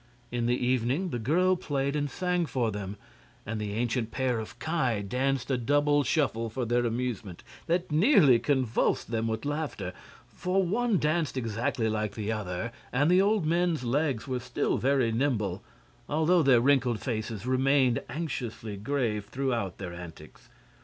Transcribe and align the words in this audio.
In 0.31 0.47
the 0.47 0.57
evening 0.57 1.09
the 1.11 1.19
girl 1.19 1.55
played 1.55 1.95
and 1.95 2.09
sang 2.09 2.47
for 2.47 2.71
them, 2.71 2.97
and 3.45 3.61
the 3.61 3.73
ancient 3.73 4.09
pair 4.09 4.39
of 4.39 4.57
Ki 4.57 5.03
danced 5.03 5.51
a 5.51 5.59
double 5.59 6.03
shuffle 6.03 6.49
for 6.49 6.65
their 6.65 6.87
amusement 6.87 7.43
that 7.67 7.91
nearly 7.91 8.39
convulsed 8.39 9.11
them 9.11 9.27
with 9.27 9.45
laughter. 9.45 9.93
For 10.27 10.63
one 10.63 10.97
danced 10.97 11.37
exactly 11.37 11.87
like 11.87 12.15
the 12.15 12.31
other, 12.31 12.71
and 12.91 13.11
the 13.11 13.21
old 13.21 13.45
men's 13.45 13.83
legs 13.83 14.27
were 14.27 14.39
still 14.39 14.79
very 14.79 15.11
nimble, 15.11 15.61
although 16.09 16.41
their 16.41 16.61
wrinkled 16.61 16.99
faces 16.99 17.45
remained 17.45 18.01
anxiously 18.09 18.77
grave 18.77 19.25
throughout 19.25 19.77
their 19.77 19.93
antics. 19.93 20.49